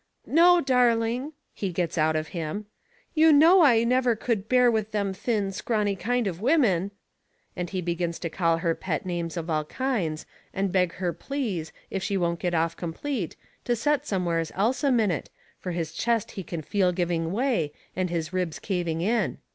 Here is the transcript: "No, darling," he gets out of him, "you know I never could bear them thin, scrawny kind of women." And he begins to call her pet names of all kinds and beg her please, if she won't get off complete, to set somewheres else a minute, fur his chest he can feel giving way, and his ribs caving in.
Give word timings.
"No, 0.25 0.59
darling," 0.59 1.33
he 1.53 1.71
gets 1.71 1.95
out 1.95 2.15
of 2.15 2.29
him, 2.29 2.65
"you 3.13 3.31
know 3.31 3.61
I 3.61 3.83
never 3.83 4.15
could 4.15 4.49
bear 4.49 4.71
them 4.81 5.13
thin, 5.13 5.51
scrawny 5.51 5.95
kind 5.95 6.25
of 6.25 6.41
women." 6.41 6.89
And 7.55 7.69
he 7.69 7.83
begins 7.83 8.17
to 8.21 8.29
call 8.31 8.57
her 8.57 8.73
pet 8.73 9.05
names 9.05 9.37
of 9.37 9.47
all 9.47 9.63
kinds 9.65 10.25
and 10.55 10.71
beg 10.71 10.93
her 10.95 11.13
please, 11.13 11.71
if 11.91 12.01
she 12.01 12.17
won't 12.17 12.39
get 12.39 12.55
off 12.55 12.75
complete, 12.75 13.35
to 13.65 13.75
set 13.75 14.07
somewheres 14.07 14.51
else 14.55 14.83
a 14.83 14.91
minute, 14.91 15.29
fur 15.59 15.69
his 15.69 15.93
chest 15.93 16.31
he 16.31 16.41
can 16.41 16.63
feel 16.63 16.91
giving 16.91 17.31
way, 17.31 17.71
and 17.95 18.09
his 18.09 18.33
ribs 18.33 18.57
caving 18.57 19.01
in. 19.01 19.37